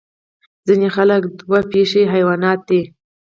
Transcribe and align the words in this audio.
ځینې 0.67 0.89
خلک 0.95 1.21
دوه 1.39 1.59
پښیزه 1.69 2.01
حیوانات 2.13 2.59
دي 2.69 2.81